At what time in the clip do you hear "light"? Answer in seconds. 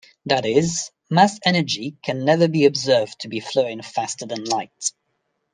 4.45-4.91